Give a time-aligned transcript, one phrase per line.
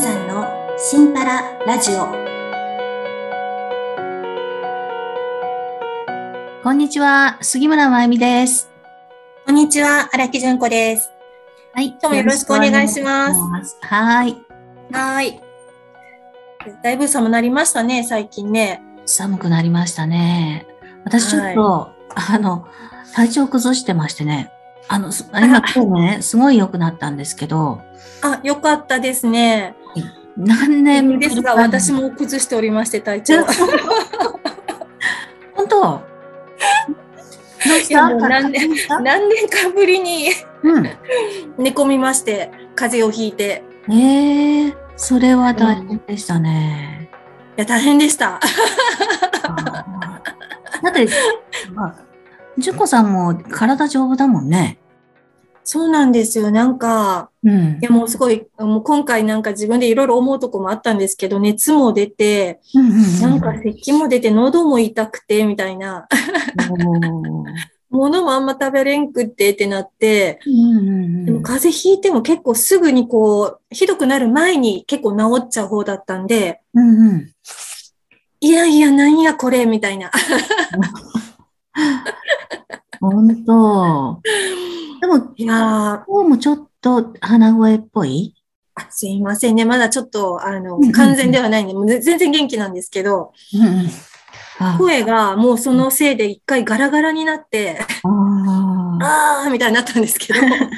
[0.00, 0.46] さんの
[0.78, 2.06] シンパララジオ
[6.62, 8.70] こんにちは、杉村真由美です。
[9.44, 11.12] こんにちは荒木純子です
[11.74, 11.88] はい。
[11.88, 13.78] 今日もよろしくお願いしますす。
[13.82, 14.38] はい。
[14.90, 15.42] はい
[16.82, 20.66] だいぶ寒なりましたね最近ね寒くなりましたね。
[21.04, 22.66] 私ちょっと、あの、
[23.14, 24.50] 体調崩してましてね。
[24.88, 25.86] あの、す今今日
[26.16, 27.82] ね、すごい良くなったんですけど、
[28.22, 29.74] あよかったですね
[30.36, 31.92] 何年ですが私。
[31.92, 33.34] も崩しておりまして体調
[35.54, 36.02] 本当。
[37.90, 40.30] 何年何年かぶりに
[40.62, 40.82] うん。
[41.58, 43.62] 寝込みまして風邪をひいて。
[43.90, 44.74] ええ。
[44.96, 47.10] それは大変でしたね。
[47.56, 48.40] いや大変でした。
[50.82, 51.08] だって、
[51.74, 51.94] まあ、
[52.58, 54.79] 純子さんも体丈夫だもんね。
[55.64, 56.50] そうなんですよ。
[56.50, 57.72] なんかうん。
[57.74, 66.06] いやもうすごい、もう今回なんか自分でいろいろ思うとこもあったんですけど、熱も出て、うんうんうんなんか咳も出て、喉も痛くて、みたいな、
[67.90, 71.24] 物もあんま食べれんくってってなって、うんうんうん。
[71.26, 77.32] でも風邪ひいても結構すぐにこう、ひどくなる前に結構治っちゃう方だったんで、うんうん。
[78.40, 80.10] いやいや、なんやこれ、みたいな。
[83.00, 84.20] 本当。
[85.00, 86.04] でも、いやー。
[86.06, 88.34] 今日もちょっと鼻声っぽい？
[88.74, 89.64] あすいませんね。
[89.64, 93.90] まだちょっと、あのうんうん、完全ではないんで、もう全然元気なんですけど、うんうん。
[94.58, 94.76] あ。
[94.78, 99.04] 声がもうそのせいで一回ガラガラになって、あー。
[99.04, 100.70] あーみたいになったんですけど、ね。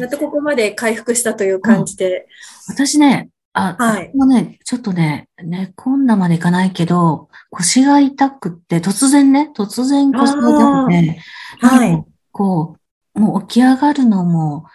[0.00, 2.28] やっとここまで回復したという感じで。
[2.68, 4.12] 私ね、あ、はい。
[4.14, 11.20] もうね、ちょっとね、寝込んだまでいかないけど、腰が痛くって、突然ね、突然腰が痛くて、
[11.60, 12.04] はい。
[12.32, 12.76] こ
[13.14, 14.66] う、もう起き上がるのも、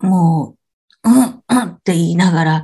[0.00, 0.56] も
[1.04, 2.62] う、うん、うんって言いながら、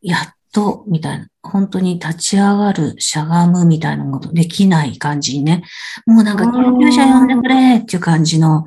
[0.00, 5.64] やっと、みたいな、本当に立ち上がる、しゃがむみたいなことできない感じにね、
[6.06, 8.66] もうなんか救急車呼んでくれっていう感じの、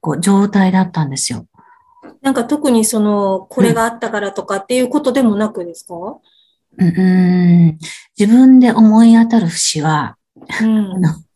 [0.00, 1.46] こう、状態だったんですよ。
[2.22, 5.94] なんか特にその、これがあったからとかっていうことでもなくですか？
[5.94, 6.86] うん。
[6.86, 7.78] うん。
[8.18, 10.16] 自分で思い当たる節は、
[10.60, 11.27] うん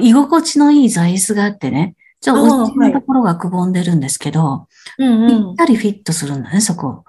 [0.00, 4.68] 居心地のいい座椅子があってね、ちょっとあー落ちのところがくぼんでるんですけど。
[4.96, 7.04] ぴったりフィットするんだね、そこ。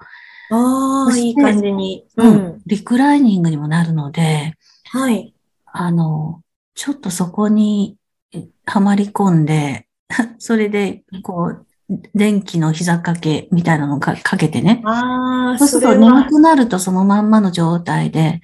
[0.50, 2.04] ああ、いい感じに。
[2.16, 2.62] ううんん。
[2.66, 4.54] リクライニングにもなるので、
[4.90, 5.34] はい。
[5.66, 6.42] あの、
[6.74, 7.96] ちょっとそこに
[8.32, 9.86] えはまり込んで、
[10.38, 11.66] それで、こう、
[12.14, 14.82] 電気の膝掛けみたいなのをかかけてね。
[14.84, 18.40] ああ、そうすると眠くなるとそのまんまの状態で、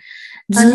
[0.50, 0.70] ずっ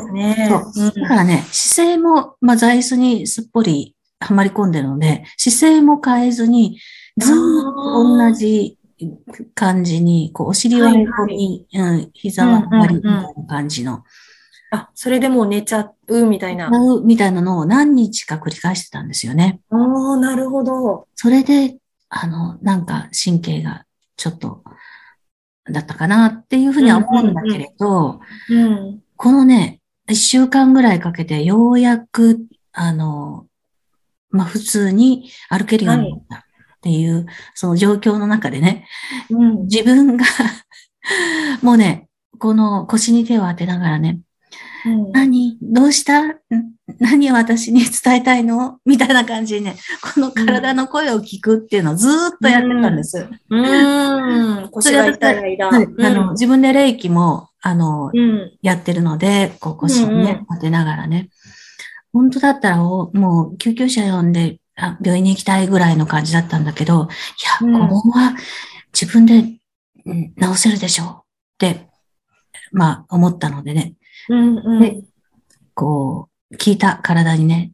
[0.00, 0.48] すね。
[0.74, 0.92] そう。
[1.02, 6.78] だからね、姿勢も、まあ、座椅子にすっぽりはまり込んでるので、姿勢も変えずに、
[7.18, 8.78] ずーっと同じ
[9.54, 14.04] 感じに、こう、お尻は横に、うん、膝は上がりみたいな感じの、
[14.70, 16.70] あ、それでもう寝ちゃうみたいな。
[17.04, 19.60] みたいなのを何日か繰り返してたんですよね。
[19.70, 21.06] ああ、なるほど。
[21.14, 23.84] それで、あの、なんか神経が
[24.16, 24.64] ちょっと、
[25.70, 28.20] だったかなっていうふうには思うんだけれど、
[28.50, 29.00] うん。
[29.16, 33.46] このね、一週間ぐらいかけてようやく、あの、
[34.30, 36.40] まあ、普通に歩けるようになったっ
[36.82, 38.86] ていう、その状況の中でね、
[39.30, 39.62] うん。
[39.62, 40.24] 自分が
[41.62, 44.20] もうね、この腰に手を当てながらね、
[44.86, 45.12] うん。
[45.12, 45.58] 何？
[45.60, 46.22] どうした？
[46.22, 46.36] ん？
[47.00, 48.78] 何を私に伝えたいの？
[48.84, 49.76] みたいな感じにね、
[50.14, 53.28] この体の声を聞くっていうのをずーっとやってたんです。
[53.50, 54.68] うーん。
[54.70, 55.68] 腰が痛い間。
[55.68, 55.86] はい。
[56.00, 58.52] あのうん自分で霊気も、あの、うん。
[58.62, 60.24] やってるので、こう腰にうんうん。
[60.24, 61.28] ね、当てながらね。
[62.12, 67.08] 本当だったらお、もう救急車呼んであ病院に行きたいぐらいの感じだったんだけど、
[67.62, 67.88] いや、うん。
[67.88, 68.36] これは
[68.98, 69.58] 自分で
[70.06, 71.22] うん治せるでしょうっ
[71.58, 71.88] て、
[72.72, 73.94] まあ思ったのでね、
[74.28, 74.58] うん。
[74.58, 75.02] うんで
[75.74, 77.72] こう、聞いた体にね、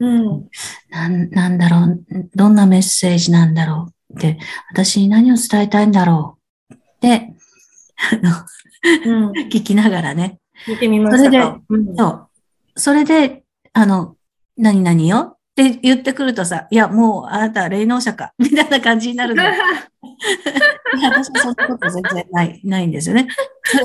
[0.00, 0.48] うん。
[0.90, 2.04] なん、なんだろう、
[2.34, 4.38] どんなメッセージなんだろうって、
[4.72, 6.38] 私に何を伝えたいんだろ
[6.70, 7.34] うって、
[8.12, 8.46] あ
[9.06, 9.22] うん。
[9.22, 11.60] の、聞きながらね、見てみましたか。
[11.68, 12.28] うんそう。
[12.76, 14.16] それで、あの、
[14.56, 19.42] 何々よって言ってくるとさ、いや、もうあなた霊能者か、 みたいな感じになるの。
[19.46, 19.46] い
[21.00, 23.28] や、私はそんなこと全然ない、ないんですよね。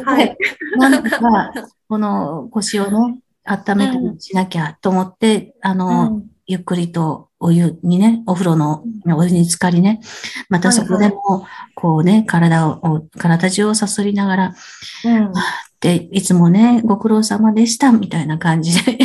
[0.03, 0.35] はい。
[0.77, 1.53] なんとか、
[1.87, 6.29] この腰をね、温めたりしなきゃと思って、あの、うん。
[6.51, 10.01] ゆっくりとお湯にね、お風呂のお湯に浸かりね、
[10.49, 11.45] またそこでも、
[11.75, 14.55] こうね、体を、体中をさすりながら、
[15.05, 15.31] うん。
[15.79, 18.97] で、いつもね、ご苦労様でした、みたいな感じで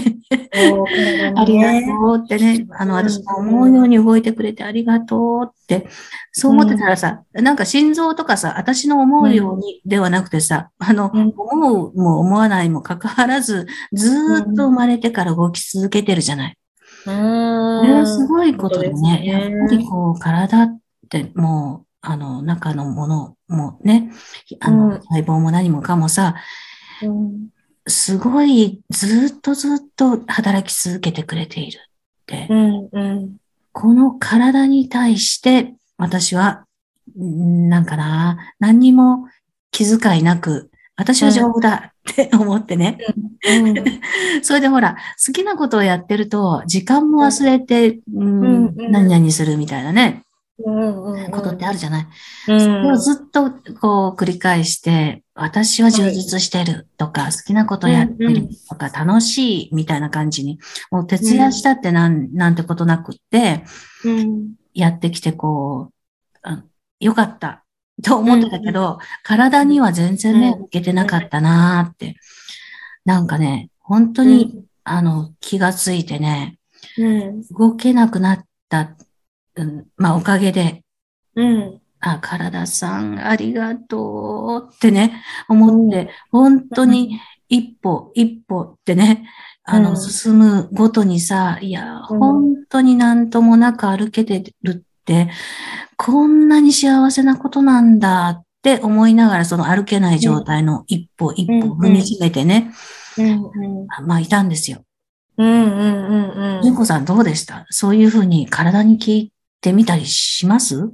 [0.55, 5.89] ありがとうってね、あの、うん私の思うように動いてくれてありがとうって、
[6.33, 11.33] そう思ってたらさ、なんか心臓とかさ、私の思うようにではなくてさ、あの、うん。
[11.37, 16.59] 思うも思わないも関わらず、ずーっと生まれてから動き続けてるじゃない。
[17.07, 17.95] うこれん。
[17.99, 20.79] はすごいことでね、ですやっぱりこう、体っ
[21.09, 24.13] てもう、あの、中のものもね、
[24.61, 24.93] あの、うん。
[25.03, 26.37] 細胞も何もかもさ、
[27.03, 27.49] うん
[27.87, 31.81] すごいずっとずっと働き続けてくれているっ
[32.27, 33.37] て、うんうん。
[33.73, 36.65] この体に対して私は、
[37.19, 39.29] んなんかな、何にも
[39.71, 42.99] 気遣いなく、私は丈夫だって思ってね。
[43.09, 43.25] うん
[44.43, 44.97] それでほら、
[45.27, 48.91] 好きなことをやってると、時間も忘れて、うんうんうん。
[48.91, 50.23] 何々するみたいなね、
[50.65, 51.31] うんうん。
[51.31, 52.07] ことってあるじゃない。
[52.49, 52.61] うん。
[52.61, 53.51] それをずっと
[53.81, 60.61] こう繰り返して、私は充実してるとか、好きなことやってるとか、楽しいみたいな感じに、
[60.93, 63.65] もう徹夜したってなん,、なんてことなくって、
[64.05, 66.65] うんやってきてこう、あ
[67.01, 67.65] よかった
[68.03, 72.17] と思ってたけど、体には全然目を向けてなかったなーって。
[73.05, 76.59] なんかね、本当に、あの、気がついてね、
[76.99, 77.43] うん。
[77.49, 78.97] 動けなくなった、
[79.57, 80.83] うん、まあおかげで、
[81.37, 87.19] うんあ、体さん、ありがとうってね、思って、本当に
[87.49, 89.27] 一歩、一歩ってね、
[89.65, 89.97] あの、うん。
[89.97, 92.19] 進むごとにさ、いや、うん。
[92.19, 95.31] 本当になんともなく歩けてるって、
[95.97, 102.73] こんなに幸せなことなんだって思いながら、その歩けない状態の一歩、一歩踏みしめてね、
[104.07, 104.83] まあ、いたんですよ。
[105.37, 106.63] うんうんうんうん。
[106.63, 107.67] 純子さんどうでした？
[107.71, 110.91] そういうふうに体に聞いてみたりします？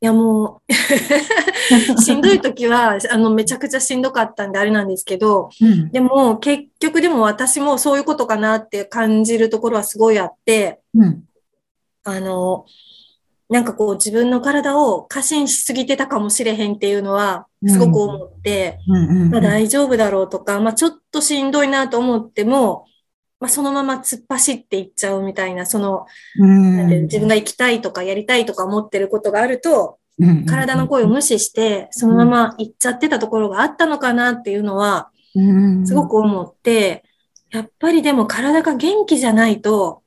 [0.00, 0.72] いやもう、
[2.00, 5.90] しんどい時は、あの、めちゃくちゃしんどかったんであれなんですけど、うん。
[5.90, 11.24] でも結局でも私もそういうことかなって感じるところはすごいあって、うん。
[12.04, 12.64] あの、
[13.48, 18.78] なんかこう自分の体を過信しすぎてたかもしれへんっていうのはすごく思って。
[19.30, 22.84] まあ、大丈夫だろうとか、まあ、ちょっとしんどいなと思っても、
[23.40, 26.06] まあ、そのまま突っ走っていっちゃうみたいな、その、
[26.36, 35.10] 自分が行きたいとかやりたいとか思ってることがあると、うん体の声を無視して、そのまま行っちゃってたところがあったのかなっていうのは、
[35.84, 37.04] すごく思って、
[37.50, 40.02] やっぱりでも体が元気じゃないと。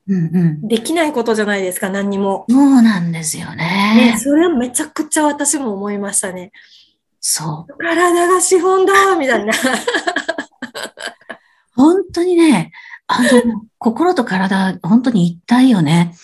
[0.62, 2.44] できないことじゃないですか、何にも。
[2.48, 4.18] そうなんですよね、ね。
[4.18, 6.52] それはめちゃくちゃ私も思いましたね。
[7.18, 7.78] そう。
[7.78, 9.52] 体が資本だみたいな。
[11.74, 12.70] 本当にね、
[13.06, 13.28] あの、
[13.78, 16.14] 心と体、本当に一体よね。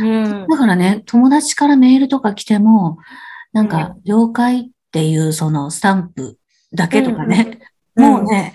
[0.00, 2.98] うんだからね、友達からメールとか来ても、
[3.52, 6.38] なんかう、了解っていうそのスタンプ
[6.74, 7.60] だけとかね、
[7.96, 8.52] うん もうね、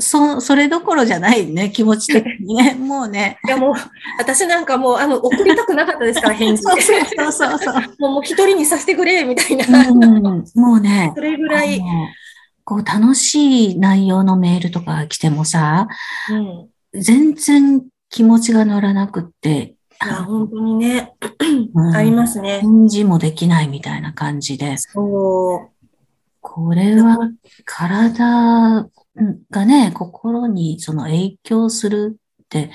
[0.00, 2.74] そ、それどころじゃないね、気持ち的にね。
[2.80, 3.38] もうね。
[3.46, 3.74] いやもう、
[4.18, 6.62] 私なんかもう、あの、送りたくなかったですから、返事。
[6.64, 7.74] そうそうそうそう。
[7.98, 9.88] もう、もう一人にさせてくれ、みたいな。
[9.88, 11.80] うん、もうねそ、れぐらい。
[12.64, 15.88] こう楽しい内容のメールとかが来てもさ、
[16.30, 16.68] うん。
[16.92, 21.14] 全然気持ちが乗らなくって、いや、本当にね、
[21.74, 22.60] うんありますね。
[22.60, 25.70] 返事もできないみたいな感じで、そ
[26.40, 27.18] これは
[27.64, 28.88] 体
[29.50, 32.70] がね、心にその影響するって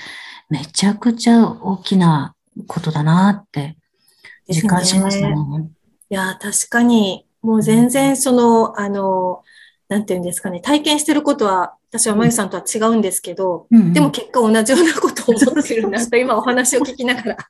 [0.50, 2.36] めちゃくちゃ大きな
[2.68, 3.78] ことだなって
[4.48, 4.54] う。
[4.54, 5.36] 実感しましたね。
[6.10, 9.44] いや、確かに、もう全然その、あの、
[9.88, 17.38] なんていうんですかね、体験してることは、私はまゆさんとは違うんですけど、うんうんでも結果同じようなことを思ってるなと、今お話を聞きながら。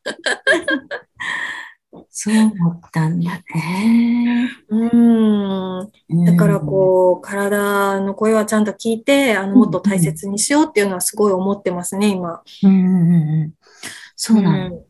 [2.09, 4.49] そう思ったんだね。
[4.67, 6.25] うん。
[6.25, 12.41] だからこう、体の声はちゃんと聞いて、あの、もっと大切にしようっていうのはすごい思ってますね、今。
[12.63, 13.13] うんうんうん
[13.43, 13.53] うん。
[14.15, 14.81] そうなの。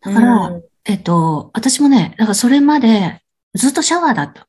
[0.00, 3.20] だから、うんえっと、私もね、だからそれまで
[3.54, 4.46] ずっとシャワーだった。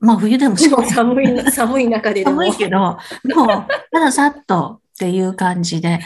[0.00, 0.56] まあ冬でも。
[0.56, 2.42] 寒い、寒い中ででも。
[2.42, 2.98] 寒いけど、もう、
[3.92, 6.00] たださっとっていう感じで、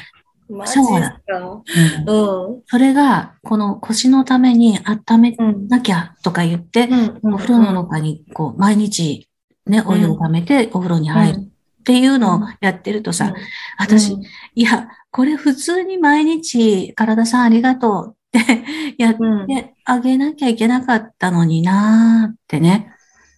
[0.48, 1.64] マジですか。
[2.06, 2.62] うんうん。
[2.66, 5.68] それが、この腰のために温めうん。
[5.68, 9.28] なきゃとか言って、うんお風呂の中に、こう、毎日、
[9.66, 13.32] ね、お湯を溜めてお風呂に入るっていうのをやってるとさ、
[13.78, 14.16] 私、
[14.54, 18.64] いや、これ普通に毎日、体さんありがとうって
[18.98, 22.93] やっうん、てあげなきゃいけなかったのになーってね。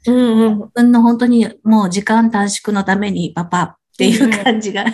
[0.06, 4.84] うんうん自分の本当にもう時間短縮のためにパパっていう感じが。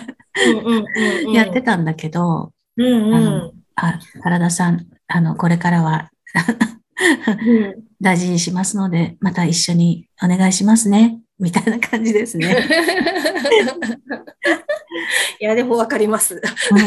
[1.31, 3.51] やってたんだけど、うんうん。
[3.75, 6.09] あ、体さん、あの、これからは
[7.45, 12.57] うん大事にしますので、また一緒にお願いしますねみたいな感じですね。
[15.39, 16.41] いや、でもわかります。
[16.71, 16.77] うん、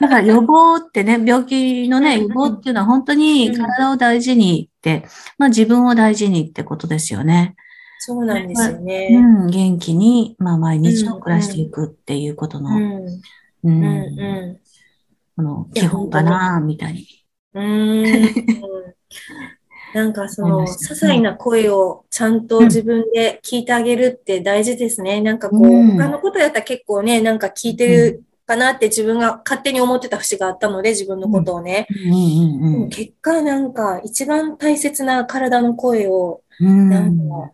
[0.00, 5.06] だから予防ってね、病気のね、うん予防っていうのは本当に体を大事にって、
[5.38, 7.56] まあ自分を大事にってことですよね。
[7.98, 9.08] そうなんですようね。
[9.08, 13.06] ん、元気に、まあ毎日を暮らしていくっていうことの、うん。
[13.06, 13.20] う
[13.64, 13.72] うん。
[13.72, 14.60] ん、う
[15.36, 17.06] この基本かな、みたいに。
[17.54, 17.58] ん。
[17.58, 18.36] うん。
[19.94, 25.20] なんかその、些細な声をちゃんと自分で聞いてあげるって大事ですね。
[25.20, 31.86] なんかこう、うん他のことやったら結構ね、なんか聞いてるかなって自分が勝手に思ってた節があったので、自分のことをね。
[32.90, 36.88] 結果なんか一番大切な体の声をうん。
[36.88, 37.52] なんか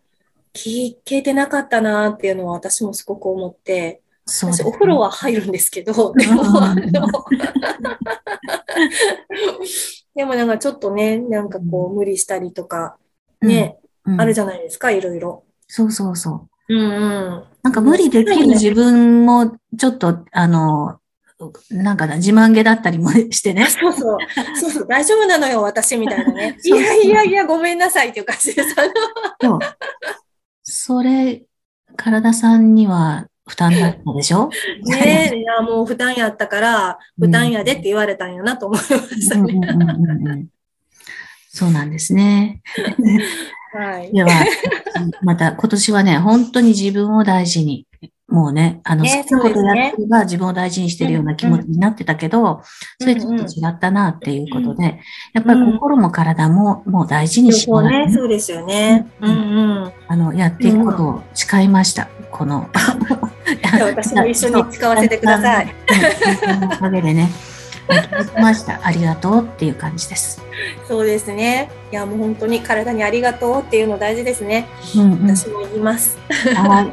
[0.54, 6.82] 聞けてなかったなっていうのは私もすごく思って、私そうねお風呂は入るんですけど、 でもあの
[10.14, 12.96] でもなんかちょっとね、なんかこう無理したりとか、
[13.40, 15.44] ね、うんあるじゃないですか、いろいろ。
[15.68, 16.74] そうそうそう。
[16.74, 17.44] うんうん。
[17.62, 20.98] なんか無理できる自分もちょっと、あの、
[21.70, 23.66] なんかな、自慢げだったりもしてね。
[23.66, 24.18] そうそう。
[24.60, 26.58] そうそう、大丈夫なのよ、私みたいなね。
[26.62, 28.82] いやいやいや、ごめんなさいっていう感じでさ。
[30.74, 31.42] それ、
[31.96, 34.48] 体さんには負担だったでしょ？
[34.88, 39.36] ねえ、いや、もう負担やったから、負担やでって言われたんやなと思いました
[41.50, 42.62] そうなんですね。
[43.74, 44.10] はい。
[44.12, 44.30] では、
[45.20, 47.86] また今年はね、本当に自分を大事に、
[48.32, 52.62] もうね、あの、ね好きなことやってれば自分を大事にしてるような気持ちになってたけど、
[52.98, 55.00] それちょっと違ったなっていうことで、
[55.34, 59.06] やっぱり心も体ももう大事にしようねね、そうですよね。
[59.20, 59.34] うんう
[59.84, 59.92] ん。
[60.08, 62.08] あの、やっていくことを誓いました。
[62.30, 62.68] この。
[63.80, 65.74] 私も一緒に使わせてください。
[66.64, 67.28] おかげでね、
[68.40, 68.80] ました。
[68.82, 70.42] ありがとうっていう感じです。
[70.88, 71.70] そうですね。
[71.90, 74.66] いや、もう本当に体にありがとうっていうの大事ですね。
[74.96, 75.36] うんうん。
[75.36, 76.18] 私も言います。
[76.54, 76.92] はい。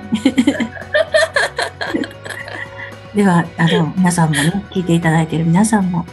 [3.15, 6.05] では、あの、皆さんもね、聞いていただいている皆さんも、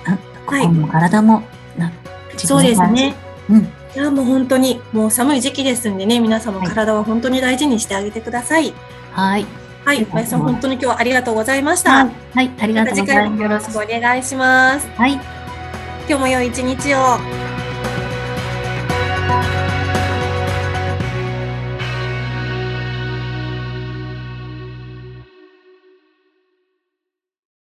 [0.46, 1.42] 心も体も、
[1.76, 1.92] な
[2.32, 3.14] 自そうですね。
[3.50, 3.60] うん。
[3.60, 8.72] いや、もう本当に、もう寒い時期ですんでね、皆さんも体は本当に大事にしてあげてください。
[9.12, 9.46] はい。
[9.84, 10.02] はい。
[10.02, 12.04] うんまやさん、本当に今日はありがとうございました。
[12.04, 12.10] はい。
[12.34, 12.50] はい。
[12.60, 13.96] ありがとうございますもよろしく。
[13.96, 14.88] お願いします。
[14.96, 15.12] はい。
[15.12, 15.22] 今
[16.08, 17.18] 日も良い一日を。